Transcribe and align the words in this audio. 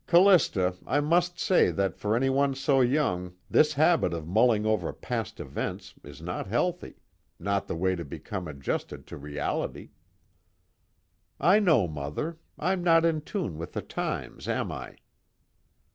"Callista, 0.07 0.73
I 0.87 0.99
must 0.99 1.37
say 1.39 1.69
that 1.69 1.95
for 1.95 2.15
anyone 2.15 2.55
so 2.55 2.81
young 2.81 3.35
this 3.51 3.73
habit 3.73 4.15
of 4.15 4.25
mulling 4.27 4.65
over 4.65 4.91
past 4.91 5.39
events 5.39 5.93
is 6.03 6.23
not 6.23 6.47
healthy, 6.47 6.95
not 7.39 7.67
the 7.67 7.75
way 7.75 7.95
to 7.95 8.03
become 8.03 8.47
adjusted 8.47 9.05
to 9.05 9.15
reality." 9.17 9.91
"I 11.39 11.59
know, 11.59 11.87
Mother. 11.87 12.39
I'm 12.57 12.83
not 12.83 13.05
in 13.05 13.21
tune 13.21 13.59
with 13.59 13.73
the 13.73 13.83
times, 13.83 14.47
am 14.47 14.71
I?" 14.71 14.95